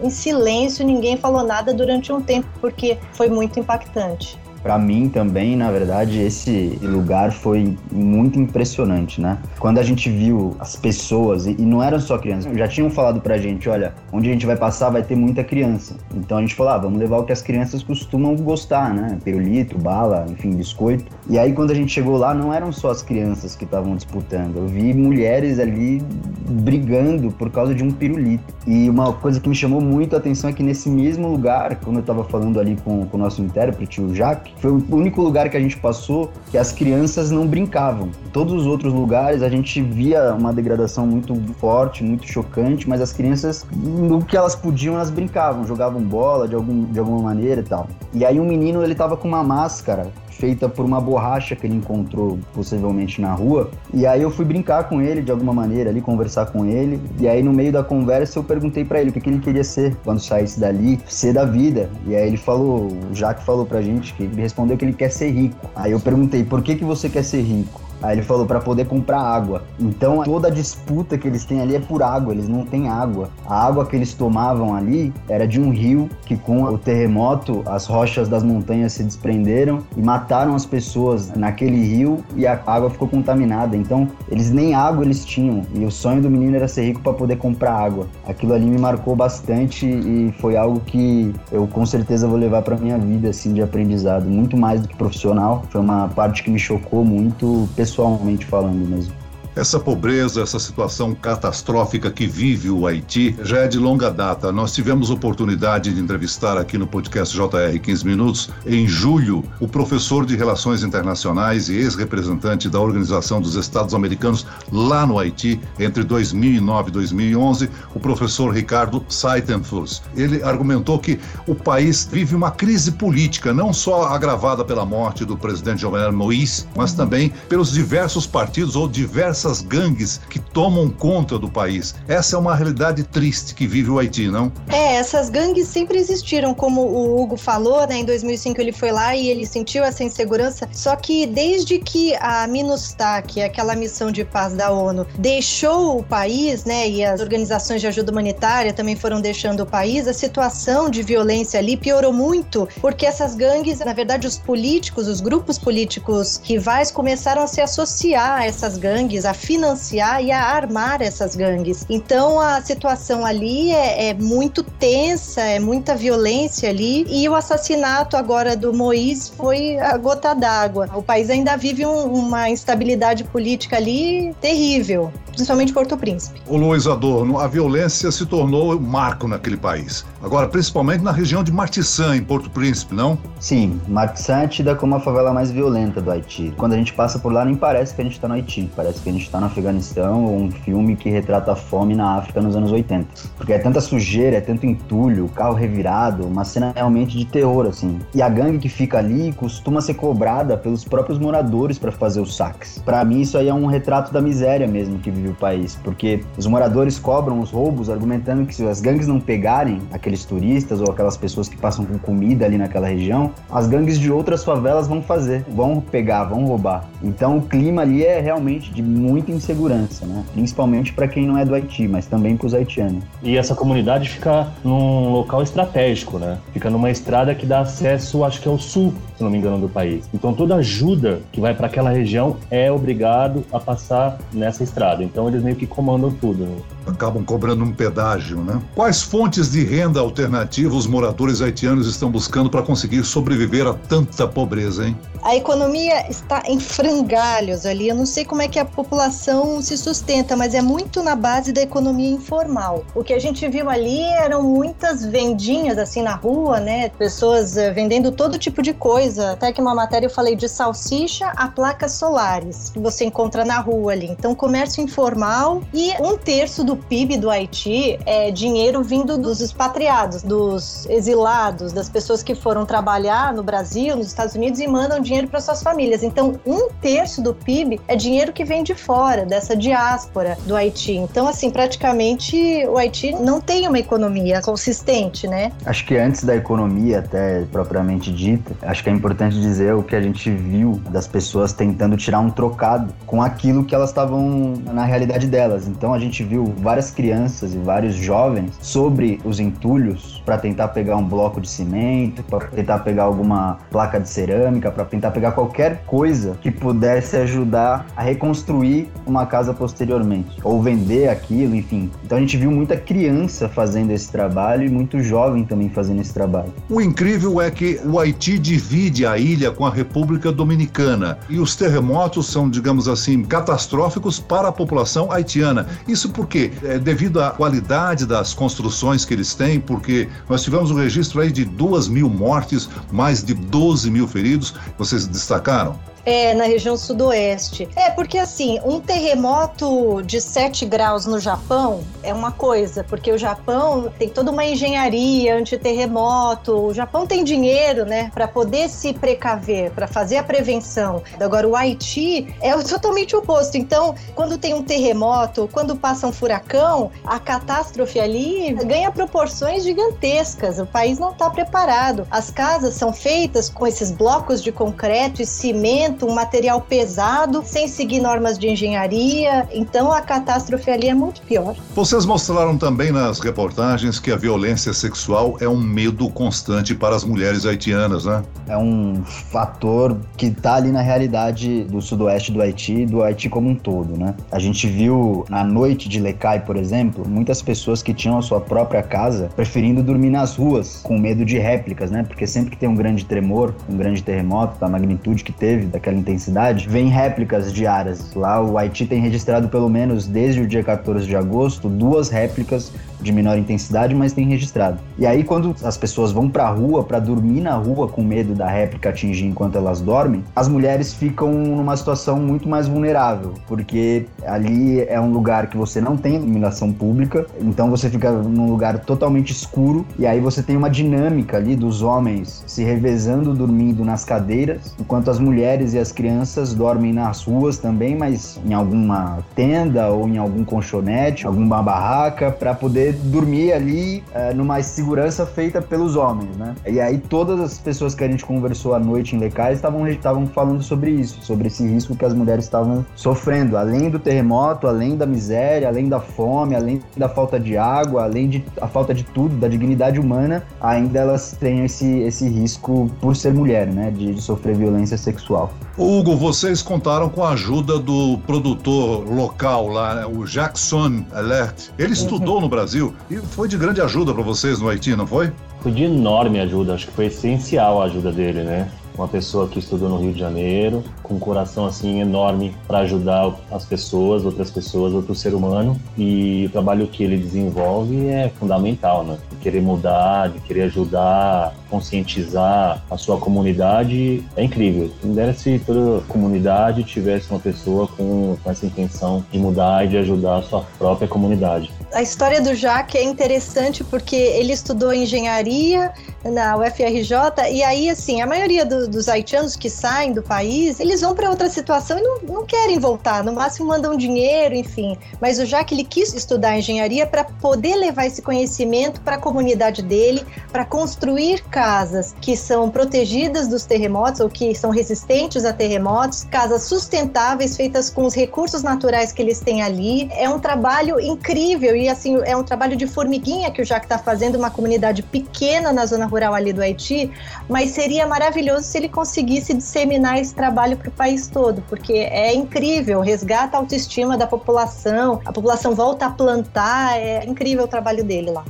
em 0.00 0.10
silêncio, 0.10 0.86
ninguém 0.86 1.16
falou 1.16 1.42
nada 1.42 1.74
durante 1.74 2.12
um 2.12 2.22
tempo, 2.22 2.48
porque 2.60 2.96
foi 3.12 3.28
muito 3.28 3.58
impactante. 3.58 4.38
Para 4.62 4.78
mim 4.78 5.08
também, 5.08 5.56
na 5.56 5.70
verdade, 5.70 6.18
esse 6.20 6.78
lugar 6.82 7.32
foi 7.32 7.76
muito 7.92 8.38
impressionante, 8.38 9.20
né? 9.20 9.38
Quando 9.58 9.78
a 9.78 9.82
gente 9.82 10.10
viu 10.10 10.56
as 10.58 10.76
pessoas, 10.76 11.46
e 11.46 11.54
não 11.54 11.82
eram 11.82 12.00
só 12.00 12.18
crianças, 12.18 12.56
já 12.56 12.68
tinham 12.68 12.90
falado 12.90 13.20
pra 13.20 13.38
gente, 13.38 13.68
olha, 13.68 13.94
onde 14.12 14.28
a 14.28 14.32
gente 14.32 14.46
vai 14.46 14.56
passar 14.56 14.90
vai 14.90 15.02
ter 15.02 15.16
muita 15.16 15.44
criança. 15.44 15.96
Então 16.14 16.38
a 16.38 16.40
gente 16.40 16.54
falou, 16.54 16.72
ah, 16.72 16.78
vamos 16.78 16.98
levar 16.98 17.18
o 17.18 17.24
que 17.24 17.32
as 17.32 17.42
crianças 17.42 17.82
costumam 17.82 18.34
gostar, 18.36 18.92
né? 18.94 19.18
Pirulito, 19.24 19.78
bala, 19.78 20.26
enfim, 20.28 20.54
biscoito. 20.54 21.04
E 21.28 21.38
aí 21.38 21.52
quando 21.52 21.70
a 21.70 21.74
gente 21.74 21.92
chegou 21.92 22.16
lá, 22.16 22.34
não 22.34 22.52
eram 22.52 22.72
só 22.72 22.90
as 22.90 23.02
crianças 23.02 23.54
que 23.54 23.64
estavam 23.64 23.96
disputando. 23.96 24.56
Eu 24.56 24.66
vi 24.66 24.92
mulheres 24.94 25.58
ali 25.58 26.02
brigando 26.48 27.30
por 27.30 27.50
causa 27.50 27.74
de 27.74 27.82
um 27.82 27.90
pirulito. 27.90 28.54
E 28.66 28.88
uma 28.88 29.12
coisa 29.12 29.40
que 29.40 29.48
me 29.48 29.54
chamou 29.54 29.80
muito 29.80 30.14
a 30.14 30.18
atenção 30.18 30.50
é 30.50 30.52
que 30.52 30.62
nesse 30.62 30.88
mesmo 30.88 31.28
lugar, 31.28 31.76
quando 31.76 31.98
eu 31.98 32.02
tava 32.02 32.24
falando 32.24 32.58
ali 32.60 32.76
com, 32.84 33.06
com 33.06 33.16
o 33.16 33.20
nosso 33.20 33.42
intérprete, 33.42 34.00
o 34.00 34.14
Jaque, 34.14 34.47
foi 34.56 34.70
o 34.70 34.84
único 34.90 35.22
lugar 35.22 35.48
que 35.48 35.56
a 35.56 35.60
gente 35.60 35.76
passou 35.76 36.30
que 36.50 36.58
as 36.58 36.72
crianças 36.72 37.30
não 37.30 37.46
brincavam. 37.46 38.10
Todos 38.32 38.54
os 38.54 38.66
outros 38.66 38.92
lugares 38.92 39.42
a 39.42 39.48
gente 39.48 39.80
via 39.80 40.34
uma 40.34 40.52
degradação 40.52 41.06
muito 41.06 41.34
forte, 41.54 42.02
muito 42.02 42.26
chocante, 42.26 42.88
mas 42.88 43.00
as 43.00 43.12
crianças, 43.12 43.66
no 43.72 44.24
que 44.24 44.36
elas 44.36 44.54
podiam, 44.56 44.94
elas 44.94 45.10
brincavam, 45.10 45.66
jogavam 45.66 46.00
bola 46.02 46.48
de, 46.48 46.54
algum, 46.54 46.84
de 46.84 46.98
alguma 46.98 47.22
maneira 47.22 47.60
e 47.60 47.64
tal. 47.64 47.88
E 48.12 48.24
aí 48.24 48.40
um 48.40 48.44
menino, 48.44 48.82
ele 48.82 48.94
tava 48.94 49.16
com 49.16 49.28
uma 49.28 49.44
máscara 49.44 50.10
feita 50.38 50.68
por 50.68 50.84
uma 50.84 51.00
borracha 51.00 51.56
que 51.56 51.66
ele 51.66 51.74
encontrou 51.76 52.38
possivelmente 52.54 53.20
na 53.20 53.32
rua. 53.34 53.70
E 53.92 54.06
aí 54.06 54.22
eu 54.22 54.30
fui 54.30 54.44
brincar 54.44 54.88
com 54.88 55.02
ele 55.02 55.20
de 55.20 55.30
alguma 55.30 55.52
maneira 55.52 55.90
ali, 55.90 56.00
conversar 56.00 56.46
com 56.46 56.64
ele. 56.64 57.00
E 57.18 57.28
aí 57.28 57.42
no 57.42 57.52
meio 57.52 57.72
da 57.72 57.82
conversa 57.82 58.38
eu 58.38 58.44
perguntei 58.44 58.84
para 58.84 59.00
ele 59.00 59.10
o 59.10 59.12
que, 59.12 59.20
que 59.20 59.28
ele 59.28 59.40
queria 59.40 59.64
ser 59.64 59.96
quando 60.04 60.20
saísse 60.20 60.60
dali, 60.60 61.00
ser 61.08 61.32
da 61.32 61.44
vida. 61.44 61.90
E 62.06 62.14
aí 62.14 62.28
ele 62.28 62.36
falou, 62.36 62.88
o 63.10 63.14
Jaque 63.14 63.44
falou 63.44 63.66
pra 63.66 63.82
gente 63.82 64.14
que 64.14 64.22
ele 64.22 64.40
respondeu 64.40 64.76
que 64.76 64.84
ele 64.84 64.92
quer 64.92 65.10
ser 65.10 65.30
rico. 65.30 65.68
Aí 65.74 65.92
eu 65.92 66.00
perguntei, 66.00 66.44
por 66.44 66.62
que 66.62 66.76
que 66.76 66.84
você 66.84 67.08
quer 67.08 67.24
ser 67.24 67.42
rico? 67.42 67.87
Aí 68.02 68.16
ele 68.16 68.22
falou 68.22 68.46
para 68.46 68.60
poder 68.60 68.86
comprar 68.86 69.20
água. 69.20 69.62
Então 69.78 70.22
toda 70.22 70.48
a 70.48 70.50
disputa 70.50 71.18
que 71.18 71.26
eles 71.26 71.44
têm 71.44 71.60
ali 71.60 71.76
é 71.76 71.80
por 71.80 72.02
água, 72.02 72.32
eles 72.32 72.48
não 72.48 72.64
têm 72.64 72.88
água. 72.88 73.30
A 73.46 73.66
água 73.66 73.86
que 73.86 73.96
eles 73.96 74.14
tomavam 74.14 74.74
ali 74.74 75.12
era 75.28 75.46
de 75.46 75.60
um 75.60 75.70
rio 75.70 76.08
que 76.24 76.36
com 76.36 76.64
o 76.64 76.78
terremoto 76.78 77.62
as 77.66 77.86
rochas 77.86 78.28
das 78.28 78.42
montanhas 78.42 78.92
se 78.92 79.02
desprenderam 79.02 79.80
e 79.96 80.02
mataram 80.02 80.54
as 80.54 80.64
pessoas 80.64 81.30
naquele 81.34 81.82
rio 81.84 82.24
e 82.36 82.46
a 82.46 82.60
água 82.66 82.90
ficou 82.90 83.08
contaminada. 83.08 83.76
Então 83.76 84.08
eles 84.30 84.50
nem 84.50 84.74
água 84.74 85.04
eles 85.04 85.24
tinham 85.24 85.62
e 85.74 85.84
o 85.84 85.90
sonho 85.90 86.22
do 86.22 86.30
menino 86.30 86.56
era 86.56 86.68
ser 86.68 86.84
rico 86.84 87.00
para 87.00 87.12
poder 87.12 87.36
comprar 87.36 87.72
água. 87.72 88.06
Aquilo 88.26 88.54
ali 88.54 88.66
me 88.66 88.78
marcou 88.78 89.16
bastante 89.16 89.86
e 89.86 90.32
foi 90.40 90.56
algo 90.56 90.80
que 90.80 91.34
eu 91.50 91.66
com 91.66 91.84
certeza 91.84 92.28
vou 92.28 92.38
levar 92.38 92.62
para 92.62 92.76
minha 92.76 92.98
vida 92.98 93.30
assim 93.30 93.52
de 93.52 93.62
aprendizado, 93.62 94.26
muito 94.26 94.56
mais 94.56 94.80
do 94.80 94.88
que 94.88 94.96
profissional. 94.96 95.64
Foi 95.70 95.80
uma 95.80 96.08
parte 96.08 96.42
que 96.42 96.50
me 96.50 96.58
chocou 96.58 97.04
muito 97.04 97.68
pessoalmente 97.88 98.44
falando 98.46 98.86
mesmo. 98.88 99.27
Essa 99.58 99.80
pobreza, 99.80 100.40
essa 100.40 100.60
situação 100.60 101.12
catastrófica 101.16 102.12
que 102.12 102.28
vive 102.28 102.70
o 102.70 102.86
Haiti 102.86 103.34
já 103.42 103.62
é 103.62 103.66
de 103.66 103.76
longa 103.76 104.08
data. 104.08 104.52
Nós 104.52 104.72
tivemos 104.72 105.10
oportunidade 105.10 105.92
de 105.92 106.00
entrevistar 106.00 106.56
aqui 106.56 106.78
no 106.78 106.86
podcast 106.86 107.34
JR 107.34 107.76
15 107.82 108.06
Minutos, 108.06 108.50
em 108.64 108.86
julho, 108.86 109.42
o 109.58 109.66
professor 109.66 110.24
de 110.24 110.36
Relações 110.36 110.84
Internacionais 110.84 111.68
e 111.68 111.74
ex-representante 111.74 112.68
da 112.68 112.78
Organização 112.78 113.40
dos 113.40 113.56
Estados 113.56 113.94
Americanos 113.94 114.46
lá 114.70 115.04
no 115.04 115.18
Haiti, 115.18 115.60
entre 115.76 116.04
2009 116.04 116.90
e 116.90 116.92
2011, 116.92 117.68
o 117.96 117.98
professor 117.98 118.54
Ricardo 118.54 119.04
Seitenfus. 119.08 120.02
Ele 120.14 120.40
argumentou 120.40 121.00
que 121.00 121.18
o 121.48 121.54
país 121.56 122.08
vive 122.08 122.36
uma 122.36 122.52
crise 122.52 122.92
política, 122.92 123.52
não 123.52 123.72
só 123.72 124.04
agravada 124.04 124.64
pela 124.64 124.86
morte 124.86 125.24
do 125.24 125.36
presidente 125.36 125.80
Jovenel 125.80 126.12
Moïse, 126.12 126.64
mas 126.76 126.92
também 126.92 127.32
pelos 127.48 127.72
diversos 127.72 128.24
partidos 128.24 128.76
ou 128.76 128.86
diversas 128.86 129.47
essas 129.48 129.62
gangues 129.62 130.20
que 130.28 130.38
tomam 130.38 130.90
conta 130.90 131.38
do 131.38 131.48
país. 131.48 131.94
Essa 132.06 132.36
é 132.36 132.38
uma 132.38 132.54
realidade 132.54 133.02
triste 133.02 133.54
que 133.54 133.66
vive 133.66 133.90
o 133.90 133.98
Haiti, 133.98 134.28
não? 134.28 134.52
É, 134.68 134.96
essas 134.96 135.30
gangues 135.30 135.68
sempre 135.68 135.98
existiram, 135.98 136.52
como 136.52 136.82
o 136.82 137.20
Hugo 137.20 137.36
falou, 137.36 137.86
né? 137.86 137.96
Em 137.96 138.04
2005 138.04 138.60
ele 138.60 138.72
foi 138.72 138.92
lá 138.92 139.16
e 139.16 139.28
ele 139.28 139.46
sentiu 139.46 139.82
essa 139.82 140.04
insegurança. 140.04 140.68
Só 140.70 140.94
que 140.96 141.26
desde 141.26 141.78
que 141.78 142.14
a 142.16 142.46
MINUSTAH, 142.46 143.22
que 143.22 143.40
é 143.40 143.46
aquela 143.46 143.74
missão 143.74 144.12
de 144.12 144.24
paz 144.24 144.52
da 144.52 144.70
ONU, 144.70 145.06
deixou 145.18 145.98
o 145.98 146.02
país, 146.02 146.64
né? 146.64 146.88
E 146.88 147.02
as 147.02 147.20
organizações 147.20 147.80
de 147.80 147.86
ajuda 147.86 148.12
humanitária 148.12 148.72
também 148.72 148.96
foram 148.96 149.20
deixando 149.20 149.60
o 149.60 149.66
país, 149.66 150.06
a 150.06 150.12
situação 150.12 150.90
de 150.90 151.02
violência 151.02 151.58
ali 151.58 151.76
piorou 151.76 152.12
muito, 152.12 152.68
porque 152.82 153.06
essas 153.06 153.34
gangues, 153.34 153.78
na 153.78 153.94
verdade, 153.94 154.26
os 154.26 154.36
políticos, 154.36 155.08
os 155.08 155.22
grupos 155.22 155.58
políticos 155.58 156.38
rivais 156.44 156.90
começaram 156.90 157.42
a 157.42 157.46
se 157.46 157.62
associar 157.62 158.40
a 158.40 158.44
essas 158.44 158.76
gangues, 158.76 159.24
a 159.28 159.34
financiar 159.34 160.22
e 160.22 160.32
a 160.32 160.42
armar 160.42 161.02
essas 161.02 161.36
gangues. 161.36 161.84
Então 161.88 162.40
a 162.40 162.60
situação 162.60 163.24
ali 163.24 163.70
é, 163.70 164.08
é 164.08 164.14
muito 164.14 164.62
tensa, 164.62 165.40
é 165.40 165.58
muita 165.58 165.94
violência 165.94 166.68
ali 166.70 167.06
e 167.08 167.28
o 167.28 167.34
assassinato 167.34 168.16
agora 168.16 168.56
do 168.56 168.72
Moïse 168.72 169.30
foi 169.36 169.78
a 169.78 169.96
gota 169.96 170.34
d'água. 170.34 170.88
O 170.94 171.02
país 171.02 171.30
ainda 171.30 171.56
vive 171.56 171.84
um, 171.84 172.12
uma 172.12 172.48
instabilidade 172.50 173.24
política 173.24 173.76
ali 173.76 174.34
terrível 174.40 175.12
principalmente 175.38 175.72
Porto 175.72 175.96
Príncipe. 175.96 176.42
O 176.48 176.56
Luiz 176.56 176.86
Adorno, 176.86 177.38
a 177.38 177.46
violência 177.46 178.10
se 178.10 178.26
tornou 178.26 178.74
um 178.74 178.80
marco 178.80 179.28
naquele 179.28 179.56
país. 179.56 180.04
Agora, 180.20 180.48
principalmente 180.48 181.02
na 181.02 181.12
região 181.12 181.44
de 181.44 181.52
Martissã, 181.52 182.16
em 182.16 182.24
Porto 182.24 182.50
Príncipe, 182.50 182.92
não? 182.92 183.16
Sim, 183.38 183.80
Martissã 183.86 184.40
é 184.40 184.48
tida 184.48 184.74
como 184.74 184.96
a 184.96 185.00
favela 185.00 185.32
mais 185.32 185.50
violenta 185.52 186.00
do 186.00 186.10
Haiti. 186.10 186.52
Quando 186.56 186.72
a 186.72 186.76
gente 186.76 186.92
passa 186.92 187.20
por 187.20 187.32
lá, 187.32 187.44
nem 187.44 187.54
parece 187.54 187.94
que 187.94 188.00
a 188.00 188.04
gente 188.04 188.14
está 188.14 188.26
no 188.26 188.34
Haiti. 188.34 188.68
Parece 188.74 189.00
que 189.00 189.08
a 189.08 189.12
gente 189.12 189.17
está 189.22 189.40
no 189.40 189.46
Afeganistão 189.46 190.24
ou 190.24 190.36
um 190.36 190.50
filme 190.50 190.96
que 190.96 191.08
retrata 191.08 191.52
a 191.52 191.56
fome 191.56 191.94
na 191.94 192.16
África 192.16 192.40
nos 192.40 192.56
anos 192.56 192.72
80. 192.72 193.06
Porque 193.36 193.52
é 193.52 193.58
tanta 193.58 193.80
sujeira, 193.80 194.36
é 194.36 194.40
tanto 194.40 194.66
entulho, 194.66 195.28
carro 195.28 195.54
revirado, 195.54 196.26
uma 196.26 196.44
cena 196.44 196.72
realmente 196.74 197.16
de 197.16 197.24
terror, 197.24 197.66
assim. 197.66 197.98
E 198.14 198.22
a 198.22 198.28
gangue 198.28 198.58
que 198.58 198.68
fica 198.68 198.98
ali 198.98 199.32
costuma 199.32 199.80
ser 199.80 199.94
cobrada 199.94 200.56
pelos 200.56 200.84
próprios 200.84 201.18
moradores 201.18 201.78
para 201.78 201.92
fazer 201.92 202.20
os 202.20 202.36
saques. 202.36 202.78
Para 202.84 203.04
mim, 203.04 203.20
isso 203.20 203.36
aí 203.36 203.48
é 203.48 203.54
um 203.54 203.66
retrato 203.66 204.12
da 204.12 204.20
miséria 204.20 204.66
mesmo 204.66 204.98
que 204.98 205.10
vive 205.10 205.28
o 205.28 205.34
país, 205.34 205.78
porque 205.82 206.22
os 206.36 206.46
moradores 206.46 206.98
cobram 206.98 207.40
os 207.40 207.50
roubos 207.50 207.90
argumentando 207.90 208.46
que 208.46 208.54
se 208.54 208.66
as 208.66 208.80
gangues 208.80 209.06
não 209.06 209.20
pegarem 209.20 209.80
aqueles 209.92 210.24
turistas 210.24 210.80
ou 210.80 210.90
aquelas 210.90 211.16
pessoas 211.16 211.48
que 211.48 211.56
passam 211.56 211.84
com 211.84 211.98
comida 211.98 212.44
ali 212.44 212.58
naquela 212.58 212.88
região, 212.88 213.32
as 213.50 213.66
gangues 213.66 213.98
de 213.98 214.10
outras 214.10 214.44
favelas 214.44 214.86
vão 214.86 215.02
fazer, 215.02 215.44
vão 215.48 215.80
pegar, 215.80 216.24
vão 216.24 216.44
roubar. 216.46 216.88
Então 217.02 217.38
o 217.38 217.42
clima 217.42 217.82
ali 217.82 218.04
é 218.04 218.20
realmente 218.20 218.72
de 218.72 218.82
muita 219.08 219.32
insegurança, 219.32 220.04
né? 220.04 220.22
Principalmente 220.32 220.92
para 220.92 221.08
quem 221.08 221.26
não 221.26 221.38
é 221.38 221.44
do 221.44 221.54
Haiti, 221.54 221.88
mas 221.88 222.06
também 222.06 222.36
para 222.36 222.46
os 222.46 222.54
haitianos. 222.54 223.02
E 223.22 223.36
essa 223.36 223.54
comunidade 223.54 224.10
fica 224.10 224.48
num 224.62 225.10
local 225.10 225.42
estratégico, 225.42 226.18
né? 226.18 226.38
Fica 226.52 226.68
numa 226.68 226.90
estrada 226.90 227.34
que 227.34 227.46
dá 227.46 227.60
acesso, 227.60 228.22
acho 228.24 228.40
que 228.40 228.48
ao 228.48 228.58
sul, 228.58 228.92
se 229.16 229.22
não 229.22 229.30
me 229.30 229.38
engano, 229.38 229.58
do 229.58 229.68
país. 229.68 230.08
Então 230.12 230.34
toda 230.34 230.56
ajuda 230.56 231.20
que 231.32 231.40
vai 231.40 231.54
para 231.54 231.66
aquela 231.66 231.90
região 231.90 232.36
é 232.50 232.70
obrigado 232.70 233.44
a 233.50 233.58
passar 233.58 234.18
nessa 234.32 234.62
estrada. 234.62 235.02
Então 235.02 235.26
eles 235.28 235.42
meio 235.42 235.56
que 235.56 235.66
comandam 235.66 236.10
tudo. 236.10 236.44
Né? 236.44 236.56
Acabam 236.88 237.24
cobrando 237.24 237.64
um 237.64 237.72
pedágio, 237.72 238.38
né? 238.38 238.60
Quais 238.74 239.02
fontes 239.02 239.50
de 239.50 239.64
renda 239.64 240.00
alternativa 240.00 240.74
os 240.74 240.86
moradores 240.86 241.40
haitianos 241.40 241.86
estão 241.86 242.10
buscando 242.10 242.50
para 242.50 242.62
conseguir 242.62 243.04
sobreviver 243.04 243.66
a 243.66 243.74
tanta 243.74 244.26
pobreza, 244.26 244.86
hein? 244.86 244.96
A 245.22 245.34
economia 245.34 246.08
está 246.08 246.42
em 246.46 246.60
frangalhos 246.60 247.66
ali. 247.66 247.88
Eu 247.88 247.94
não 247.94 248.06
sei 248.06 248.24
como 248.24 248.40
é 248.40 248.48
que 248.48 248.58
a 248.58 248.64
população 248.64 249.60
se 249.60 249.76
sustenta, 249.76 250.36
mas 250.36 250.54
é 250.54 250.62
muito 250.62 251.02
na 251.02 251.14
base 251.14 251.52
da 251.52 251.60
economia 251.60 252.10
informal. 252.10 252.84
O 252.94 253.02
que 253.02 253.12
a 253.12 253.18
gente 253.18 253.46
viu 253.48 253.68
ali 253.68 254.00
eram 254.00 254.42
muitas 254.42 255.04
vendinhas 255.04 255.76
assim 255.76 256.02
na 256.02 256.14
rua, 256.14 256.60
né? 256.60 256.88
Pessoas 256.90 257.56
uh, 257.56 257.74
vendendo 257.74 258.12
todo 258.12 258.38
tipo 258.38 258.62
de 258.62 258.72
coisa. 258.72 259.32
Até 259.32 259.52
que 259.52 259.60
uma 259.60 259.74
matéria 259.74 260.06
eu 260.06 260.10
falei 260.10 260.36
de 260.36 260.48
salsicha 260.48 261.32
a 261.36 261.48
placas 261.48 261.92
solares 261.92 262.70
que 262.70 262.78
você 262.78 263.04
encontra 263.04 263.44
na 263.44 263.58
rua 263.58 263.92
ali. 263.92 264.06
Então, 264.06 264.34
comércio 264.34 264.82
informal 264.82 265.62
e 265.74 265.92
um 266.00 266.16
terço 266.16 266.64
do 266.64 266.76
PIB 266.78 267.16
do 267.16 267.30
Haiti 267.30 267.98
é 268.06 268.30
dinheiro 268.30 268.82
vindo 268.82 269.18
dos 269.18 269.40
expatriados, 269.40 270.22
dos 270.22 270.86
exilados, 270.86 271.72
das 271.72 271.88
pessoas 271.88 272.22
que 272.22 272.34
foram 272.34 272.64
trabalhar 272.64 273.32
no 273.32 273.42
Brasil, 273.42 273.96
nos 273.96 274.06
Estados 274.06 274.34
Unidos 274.34 274.60
e 274.60 274.66
mandam 274.66 275.00
dinheiro 275.00 275.28
para 275.28 275.40
suas 275.40 275.62
famílias. 275.62 276.02
Então, 276.02 276.38
um 276.46 276.68
terço 276.80 277.22
do 277.22 277.34
PIB 277.34 277.80
é 277.88 277.96
dinheiro 277.96 278.32
que 278.32 278.44
vem 278.44 278.62
de 278.62 278.74
fora, 278.74 279.24
dessa 279.24 279.56
diáspora 279.56 280.36
do 280.46 280.54
Haiti. 280.56 280.92
Então, 280.92 281.26
assim, 281.28 281.50
praticamente 281.50 282.36
o 282.66 282.76
Haiti 282.76 283.12
não 283.12 283.40
tem 283.40 283.66
uma 283.68 283.78
economia 283.78 284.40
consistente, 284.42 285.26
né? 285.26 285.52
Acho 285.64 285.84
que 285.84 285.96
antes 285.96 286.24
da 286.24 286.36
economia, 286.36 287.00
até 287.00 287.44
propriamente 287.52 288.12
dita, 288.12 288.54
acho 288.62 288.82
que 288.82 288.90
é 288.90 288.92
importante 288.92 289.40
dizer 289.40 289.74
o 289.74 289.82
que 289.82 289.96
a 289.96 290.00
gente 290.00 290.30
viu 290.30 290.80
das 290.90 291.06
pessoas 291.06 291.52
tentando 291.52 291.96
tirar 291.96 292.20
um 292.20 292.30
trocado 292.30 292.92
com 293.06 293.22
aquilo 293.22 293.64
que 293.64 293.74
elas 293.74 293.90
estavam 293.90 294.54
na 294.72 294.84
realidade 294.84 295.26
delas. 295.26 295.66
Então, 295.66 295.92
a 295.92 295.98
gente 295.98 296.22
viu 296.22 296.44
várias 296.68 296.90
crianças 296.90 297.54
e 297.54 297.56
vários 297.56 297.94
jovens 297.94 298.52
sobre 298.60 299.18
os 299.24 299.40
entulhos 299.40 300.17
para 300.28 300.36
tentar 300.36 300.68
pegar 300.68 300.94
um 300.98 301.08
bloco 301.08 301.40
de 301.40 301.48
cimento, 301.48 302.22
para 302.22 302.40
tentar 302.48 302.80
pegar 302.80 303.04
alguma 303.04 303.56
placa 303.70 303.98
de 303.98 304.10
cerâmica, 304.10 304.70
para 304.70 304.84
tentar 304.84 305.10
pegar 305.10 305.32
qualquer 305.32 305.84
coisa 305.86 306.36
que 306.42 306.50
pudesse 306.50 307.16
ajudar 307.16 307.86
a 307.96 308.02
reconstruir 308.02 308.90
uma 309.06 309.24
casa 309.24 309.54
posteriormente, 309.54 310.38
ou 310.44 310.60
vender 310.60 311.08
aquilo, 311.08 311.54
enfim. 311.54 311.90
Então 312.04 312.18
a 312.18 312.20
gente 312.20 312.36
viu 312.36 312.50
muita 312.50 312.76
criança 312.76 313.48
fazendo 313.48 313.90
esse 313.90 314.12
trabalho 314.12 314.66
e 314.66 314.68
muito 314.68 315.02
jovem 315.02 315.46
também 315.46 315.70
fazendo 315.70 316.02
esse 316.02 316.12
trabalho. 316.12 316.52
O 316.68 316.78
incrível 316.78 317.40
é 317.40 317.50
que 317.50 317.80
o 317.82 317.98
Haiti 317.98 318.38
divide 318.38 319.06
a 319.06 319.16
ilha 319.16 319.50
com 319.50 319.64
a 319.64 319.70
República 319.70 320.30
Dominicana 320.30 321.16
e 321.30 321.38
os 321.38 321.56
terremotos 321.56 322.26
são, 322.30 322.50
digamos 322.50 322.86
assim, 322.86 323.22
catastróficos 323.24 324.20
para 324.20 324.48
a 324.48 324.52
população 324.52 325.10
haitiana. 325.10 325.66
Isso 325.88 326.10
porque 326.10 326.50
é 326.62 326.78
devido 326.78 327.22
à 327.22 327.30
qualidade 327.30 328.04
das 328.04 328.34
construções 328.34 329.06
que 329.06 329.14
eles 329.14 329.34
têm, 329.34 329.58
porque 329.58 330.06
nós 330.28 330.42
tivemos 330.42 330.70
um 330.70 330.76
registro 330.76 331.20
aí 331.20 331.30
de 331.30 331.44
duas 331.44 331.88
mil 331.88 332.08
mortes, 332.08 332.68
mais 332.90 333.22
de 333.22 333.34
12 333.34 333.90
mil 333.90 334.06
feridos. 334.06 334.54
Vocês 334.76 335.06
destacaram? 335.06 335.78
É, 336.10 336.32
na 336.32 336.44
região 336.44 336.74
sudoeste. 336.74 337.68
É, 337.76 337.90
porque 337.90 338.16
assim, 338.16 338.58
um 338.64 338.80
terremoto 338.80 340.02
de 340.02 340.22
7 340.22 340.64
graus 340.64 341.04
no 341.04 341.20
Japão 341.20 341.84
é 342.02 342.14
uma 342.14 342.32
coisa, 342.32 342.82
porque 342.82 343.12
o 343.12 343.18
Japão 343.18 343.92
tem 343.98 344.08
toda 344.08 344.30
uma 344.30 344.42
engenharia 344.42 345.36
antiterremoto, 345.36 346.68
o 346.68 346.72
Japão 346.72 347.06
tem 347.06 347.22
dinheiro, 347.22 347.84
né, 347.84 348.10
para 348.14 348.26
poder 348.26 348.70
se 348.70 348.94
precaver, 348.94 349.70
para 349.72 349.86
fazer 349.86 350.16
a 350.16 350.22
prevenção. 350.22 351.02
Agora, 351.20 351.46
o 351.46 351.54
Haiti 351.54 352.34
é 352.40 352.56
totalmente 352.64 353.14
oposto. 353.14 353.58
Então, 353.58 353.94
quando 354.14 354.38
tem 354.38 354.54
um 354.54 354.62
terremoto, 354.62 355.46
quando 355.52 355.76
passa 355.76 356.06
um 356.06 356.12
furacão, 356.12 356.90
a 357.04 357.18
catástrofe 357.18 358.00
ali 358.00 358.54
ganha 358.64 358.90
proporções 358.90 359.62
gigantescas. 359.62 360.58
O 360.58 360.64
país 360.64 360.98
não 360.98 361.10
está 361.10 361.28
preparado. 361.28 362.06
As 362.10 362.30
casas 362.30 362.72
são 362.72 362.94
feitas 362.94 363.50
com 363.50 363.66
esses 363.66 363.90
blocos 363.90 364.42
de 364.42 364.50
concreto 364.50 365.20
e 365.20 365.26
cimento 365.26 365.97
um 366.06 366.14
material 366.14 366.60
pesado, 366.60 367.42
sem 367.44 367.68
seguir 367.68 368.00
normas 368.00 368.38
de 368.38 368.48
engenharia. 368.48 369.48
Então 369.52 369.92
a 369.92 370.00
catástrofe 370.00 370.70
ali 370.70 370.88
é 370.88 370.94
muito 370.94 371.22
pior. 371.22 371.54
Vocês 371.74 372.04
mostraram 372.04 372.56
também 372.56 372.92
nas 372.92 373.20
reportagens 373.20 373.98
que 373.98 374.10
a 374.10 374.16
violência 374.16 374.72
sexual 374.72 375.36
é 375.40 375.48
um 375.48 375.60
medo 375.60 376.08
constante 376.10 376.74
para 376.74 376.94
as 376.94 377.04
mulheres 377.04 377.46
haitianas, 377.46 378.04
né? 378.04 378.22
É 378.46 378.56
um 378.56 379.02
fator 379.04 379.96
que 380.16 380.26
está 380.26 380.56
ali 380.56 380.70
na 380.70 380.82
realidade 380.82 381.64
do 381.64 381.80
sudoeste 381.80 382.32
do 382.32 382.40
Haiti, 382.40 382.86
do 382.86 383.02
Haiti 383.02 383.28
como 383.28 383.48
um 383.48 383.54
todo, 383.54 383.96
né? 383.96 384.14
A 384.30 384.38
gente 384.38 384.66
viu 384.66 385.24
na 385.28 385.44
noite 385.44 385.88
de 385.88 386.00
Lecai, 386.00 386.40
por 386.40 386.56
exemplo, 386.56 387.06
muitas 387.08 387.42
pessoas 387.42 387.82
que 387.82 387.94
tinham 387.94 388.18
a 388.18 388.22
sua 388.22 388.40
própria 388.40 388.82
casa 388.82 389.30
preferindo 389.34 389.82
dormir 389.82 390.10
nas 390.10 390.36
ruas, 390.36 390.80
com 390.82 390.98
medo 390.98 391.24
de 391.24 391.38
réplicas, 391.38 391.90
né? 391.90 392.02
Porque 392.02 392.26
sempre 392.26 392.50
que 392.50 392.56
tem 392.56 392.68
um 392.68 392.74
grande 392.74 393.04
tremor, 393.04 393.54
um 393.68 393.76
grande 393.76 394.02
terremoto, 394.02 394.58
da 394.58 394.68
magnitude 394.68 395.24
que 395.24 395.32
teve, 395.32 395.66
daquela 395.66 395.87
intensidade, 395.92 396.68
vem 396.68 396.88
réplicas 396.88 397.52
diárias. 397.52 398.14
Lá 398.14 398.42
o 398.42 398.58
Haiti 398.58 398.86
tem 398.86 399.00
registrado 399.00 399.48
pelo 399.48 399.68
menos 399.68 400.06
desde 400.06 400.40
o 400.40 400.46
dia 400.46 400.62
14 400.62 401.06
de 401.06 401.16
agosto 401.16 401.68
duas 401.68 402.08
réplicas 402.08 402.72
de 403.00 403.12
menor 403.12 403.38
intensidade, 403.38 403.94
mas 403.94 404.12
tem 404.12 404.26
registrado. 404.26 404.78
E 404.98 405.06
aí 405.06 405.22
quando 405.22 405.54
as 405.62 405.76
pessoas 405.76 406.12
vão 406.12 406.28
para 406.28 406.44
a 406.44 406.50
rua 406.50 406.82
para 406.82 406.98
dormir 406.98 407.40
na 407.40 407.54
rua 407.54 407.88
com 407.88 408.02
medo 408.02 408.34
da 408.34 408.48
réplica 408.48 408.90
atingir 408.90 409.26
enquanto 409.26 409.56
elas 409.56 409.80
dormem, 409.80 410.24
as 410.34 410.48
mulheres 410.48 410.92
ficam 410.92 411.32
numa 411.32 411.76
situação 411.76 412.18
muito 412.18 412.48
mais 412.48 412.66
vulnerável, 412.66 413.34
porque 413.46 414.06
ali 414.26 414.80
é 414.82 415.00
um 415.00 415.12
lugar 415.12 415.48
que 415.48 415.56
você 415.56 415.80
não 415.80 415.96
tem 415.96 416.16
iluminação 416.16 416.72
pública, 416.72 417.26
então 417.40 417.70
você 417.70 417.88
fica 417.88 418.10
num 418.10 418.48
lugar 418.48 418.78
totalmente 418.80 419.32
escuro 419.32 419.86
e 419.98 420.06
aí 420.06 420.20
você 420.20 420.42
tem 420.42 420.56
uma 420.56 420.68
dinâmica 420.68 421.36
ali 421.36 421.54
dos 421.54 421.82
homens 421.82 422.42
se 422.46 422.64
revezando 422.64 423.34
dormindo 423.34 423.84
nas 423.84 424.04
cadeiras, 424.04 424.74
enquanto 424.78 425.10
as 425.10 425.18
mulheres 425.18 425.67
e 425.74 425.78
as 425.78 425.92
crianças 425.92 426.54
dormem 426.54 426.92
nas 426.92 427.24
ruas 427.24 427.58
também, 427.58 427.96
mas 427.96 428.40
em 428.44 428.54
alguma 428.54 429.18
tenda 429.34 429.88
ou 429.88 430.08
em 430.08 430.18
algum 430.18 430.44
colchonete, 430.44 431.26
alguma 431.26 431.62
barraca 431.62 432.30
para 432.30 432.54
poder 432.54 432.94
dormir 432.94 433.52
ali 433.52 434.04
é, 434.14 434.32
numa 434.34 434.62
segurança 434.62 435.26
feita 435.26 435.60
pelos 435.60 435.96
homens, 435.96 436.36
né? 436.36 436.54
E 436.66 436.80
aí 436.80 436.98
todas 436.98 437.40
as 437.40 437.58
pessoas 437.58 437.94
que 437.94 438.04
a 438.04 438.08
gente 438.08 438.24
conversou 438.24 438.74
à 438.74 438.78
noite 438.78 439.14
em 439.14 439.18
Lecais 439.18 439.58
estavam 439.58 439.86
estavam 439.88 440.26
falando 440.26 440.62
sobre 440.62 440.90
isso, 440.90 441.18
sobre 441.22 441.48
esse 441.48 441.66
risco 441.66 441.96
que 441.96 442.04
as 442.04 442.14
mulheres 442.14 442.44
estavam 442.44 442.84
sofrendo, 442.94 443.56
além 443.56 443.90
do 443.90 443.98
terremoto, 443.98 444.66
além 444.66 444.96
da 444.96 445.06
miséria, 445.06 445.68
além 445.68 445.88
da 445.88 446.00
fome, 446.00 446.54
além 446.54 446.80
da 446.96 447.08
falta 447.08 447.38
de 447.38 447.56
água, 447.56 448.04
além 448.04 448.28
de 448.28 448.44
a 448.60 448.66
falta 448.66 448.94
de 448.94 449.04
tudo, 449.04 449.36
da 449.36 449.48
dignidade 449.48 449.98
humana, 450.00 450.42
ainda 450.60 451.00
elas 451.00 451.36
têm 451.38 451.64
esse 451.64 451.98
esse 452.00 452.28
risco 452.28 452.90
por 453.00 453.16
ser 453.16 453.32
mulher, 453.32 453.66
né, 453.66 453.90
de, 453.90 454.14
de 454.14 454.22
sofrer 454.22 454.56
violência 454.56 454.96
sexual. 454.96 455.52
Hugo, 455.76 456.16
vocês 456.16 456.60
contaram 456.60 457.08
com 457.08 457.22
a 457.22 457.30
ajuda 457.30 457.78
do 457.78 458.18
produtor 458.26 459.08
local 459.08 459.68
lá, 459.68 459.94
né, 459.94 460.06
o 460.06 460.24
Jackson 460.24 461.04
Alert. 461.12 461.68
Ele 461.78 461.92
estudou 461.92 462.40
no 462.40 462.48
Brasil. 462.48 462.92
E 463.08 463.18
foi 463.18 463.46
de 463.46 463.56
grande 463.56 463.80
ajuda 463.80 464.12
para 464.12 464.22
vocês 464.22 464.60
no 464.60 464.68
Haiti, 464.68 464.96
não 464.96 465.06
foi? 465.06 465.32
Foi 465.60 465.70
de 465.70 465.84
enorme 465.84 466.40
ajuda, 466.40 466.74
acho 466.74 466.86
que 466.86 466.92
foi 466.92 467.06
essencial 467.06 467.80
a 467.80 467.84
ajuda 467.84 468.10
dele, 468.10 468.42
né? 468.42 468.68
Uma 468.98 469.08
pessoa 469.08 469.48
que 469.48 469.58
estudou 469.58 469.88
no 469.88 469.96
Rio 469.96 470.12
de 470.12 470.18
Janeiro, 470.18 470.82
com 471.02 471.14
um 471.14 471.18
coração 471.18 471.64
assim 471.64 472.00
enorme 472.00 472.54
para 472.66 472.80
ajudar 472.80 473.32
as 473.50 473.64
pessoas, 473.64 474.24
outras 474.24 474.50
pessoas, 474.50 474.92
outro 474.92 475.14
ser 475.14 475.34
humano. 475.34 475.80
E 475.96 476.46
o 476.46 476.50
trabalho 476.50 476.86
que 476.88 477.04
ele 477.04 477.16
desenvolve 477.16 478.08
é 478.08 478.30
fundamental, 478.38 479.04
né? 479.04 479.18
De 479.30 479.36
querer 479.36 479.62
mudar, 479.62 480.28
de 480.28 480.40
querer 480.40 480.62
ajudar, 480.62 481.54
conscientizar 481.70 482.82
a 482.90 482.96
sua 482.96 483.18
comunidade 483.18 484.24
é 484.36 484.42
incrível. 484.42 484.90
Quem 485.00 485.14
dera 485.14 485.32
se 485.32 485.60
toda 485.64 486.02
comunidade 486.06 486.82
tivesse 486.82 487.30
uma 487.30 487.38
pessoa 487.38 487.86
com, 487.86 488.36
com 488.42 488.50
essa 488.50 488.66
intenção 488.66 489.24
de 489.30 489.38
mudar 489.38 489.84
e 489.84 489.88
de 489.88 489.98
ajudar 489.98 490.38
a 490.38 490.42
sua 490.42 490.64
própria 490.78 491.06
comunidade. 491.06 491.70
A 491.92 492.02
história 492.02 492.40
do 492.40 492.54
Jaque 492.54 492.98
é 492.98 493.04
interessante 493.04 493.84
porque 493.84 494.16
ele 494.16 494.52
estudou 494.52 494.92
engenharia 494.92 495.92
na 496.30 496.56
UFRJ, 496.56 497.14
e 497.50 497.62
aí, 497.62 497.90
assim, 497.90 498.20
a 498.20 498.26
maioria 498.26 498.64
do, 498.64 498.88
dos 498.88 499.08
haitianos 499.08 499.56
que 499.56 499.70
saem 499.70 500.12
do 500.12 500.22
país, 500.22 500.80
eles 500.80 501.00
vão 501.00 501.14
para 501.14 501.30
outra 501.30 501.48
situação 501.48 501.98
e 501.98 502.02
não, 502.02 502.18
não 502.22 502.46
querem 502.46 502.78
voltar, 502.78 503.22
no 503.24 503.32
máximo 503.32 503.68
mandam 503.68 503.96
dinheiro, 503.96 504.54
enfim. 504.54 504.96
Mas 505.20 505.38
o 505.38 505.46
Jacques, 505.46 505.76
ele 505.76 505.86
quis 505.86 506.14
estudar 506.14 506.58
engenharia 506.58 507.06
para 507.06 507.24
poder 507.24 507.76
levar 507.76 508.06
esse 508.06 508.22
conhecimento 508.22 509.00
para 509.00 509.16
a 509.16 509.18
comunidade 509.18 509.82
dele, 509.82 510.24
para 510.50 510.64
construir 510.64 511.42
casas 511.44 512.14
que 512.20 512.36
são 512.36 512.70
protegidas 512.70 513.46
dos 513.48 513.64
terremotos 513.64 514.20
ou 514.20 514.28
que 514.28 514.54
são 514.54 514.70
resistentes 514.70 515.44
a 515.44 515.52
terremotos, 515.52 516.24
casas 516.24 516.62
sustentáveis, 516.62 517.56
feitas 517.56 517.90
com 517.90 518.04
os 518.04 518.14
recursos 518.14 518.62
naturais 518.62 519.12
que 519.12 519.20
eles 519.20 519.40
têm 519.40 519.62
ali. 519.62 520.08
É 520.12 520.28
um 520.28 520.38
trabalho 520.38 520.98
incrível 521.00 521.76
e, 521.76 521.88
assim, 521.88 522.18
é 522.24 522.36
um 522.36 522.42
trabalho 522.42 522.76
de 522.76 522.86
formiguinha 522.86 523.50
que 523.50 523.60
o 523.60 523.64
Jacques 523.64 523.86
está 523.86 523.98
fazendo, 523.98 524.36
uma 524.36 524.50
comunidade 524.50 525.02
pequena 525.02 525.72
na 525.72 525.84
zona 525.86 526.06
rural 526.06 526.17
ali 526.26 526.52
do 526.52 526.60
Haiti, 526.60 527.10
mas 527.48 527.70
seria 527.70 528.06
maravilhoso 528.06 528.62
se 528.62 528.78
ele 528.78 528.88
conseguisse 528.88 529.54
disseminar 529.54 530.18
esse 530.18 530.34
trabalho 530.34 530.76
para 530.76 530.88
o 530.88 530.92
país 530.92 531.26
todo, 531.26 531.62
porque 531.68 531.92
é 531.92 532.34
incrível, 532.34 533.00
resgata 533.00 533.56
a 533.56 533.60
autoestima 533.60 534.16
da 534.16 534.26
população, 534.26 535.20
a 535.24 535.32
população 535.32 535.74
volta 535.74 536.06
a 536.06 536.10
plantar, 536.10 536.98
é 536.98 537.24
incrível 537.24 537.64
o 537.64 537.68
trabalho 537.68 538.04
dele 538.04 538.30
lá. 538.30 538.44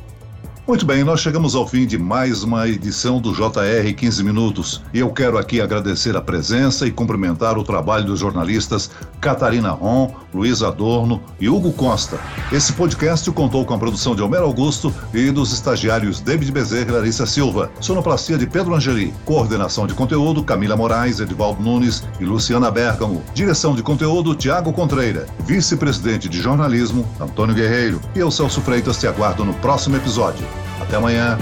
Muito 0.69 0.85
bem, 0.85 1.03
nós 1.03 1.21
chegamos 1.21 1.55
ao 1.55 1.67
fim 1.67 1.87
de 1.87 1.97
mais 1.97 2.43
uma 2.43 2.69
edição 2.69 3.23
do 3.23 3.33
JR 3.33 3.91
15 3.97 4.23
Minutos. 4.23 4.83
E 4.93 4.99
eu 4.99 5.11
quero 5.11 5.39
aqui 5.39 5.63
agradecer 5.63 6.15
a 6.15 6.21
presença 6.21 6.87
e 6.87 6.91
cumprimentar 6.91 7.57
o 7.57 7.65
trabalho 7.65 8.05
dos 8.05 8.21
jornalistas 8.21 8.91
Catarina 9.19 9.71
Ron, 9.71 10.15
Luiz 10.33 10.63
Adorno 10.63 11.23
e 11.41 11.49
Hugo 11.49 11.73
Costa. 11.73 12.21
Esse 12.53 12.75
podcast 12.75 13.31
contou 13.31 13.65
com 13.65 13.73
a 13.73 13.79
produção 13.79 14.15
de 14.15 14.21
Homero 14.21 14.45
Augusto 14.45 14.95
e 15.15 15.31
dos 15.31 15.55
estagiários 15.55 16.21
David 16.21 16.53
Bezerra 16.53 16.91
e 16.91 16.93
Larissa 16.93 17.25
Silva. 17.25 17.71
Sonoplastia 17.81 18.37
de 18.37 18.47
Pedro 18.47 18.75
Angeli. 18.75 19.15
Coordenação 19.25 19.87
de 19.87 19.95
conteúdo 19.95 20.45
Camila 20.45 20.77
Moraes, 20.77 21.19
Edvaldo 21.19 21.63
Nunes 21.63 22.05
e 22.21 22.27
Luciana 22.27 22.71
Bergamo. 22.71 23.23
Direção 23.33 23.75
de 23.75 23.83
conteúdo 23.83 24.35
Tiago 24.35 24.71
Contreira. 24.75 25.27
Vice-presidente 25.47 26.29
de 26.29 26.39
jornalismo 26.43 27.09
Antônio 27.19 27.55
Guerreiro. 27.55 28.03
E 28.15 28.19
eu, 28.19 28.31
Celso 28.31 28.61
Freitas, 28.61 28.99
te 28.99 29.07
aguardo 29.07 29.47
no 29.47 29.55
próximo 29.55 29.97
episódio. 29.97 30.47
Até 30.89 30.97
amanhã. 30.97 31.37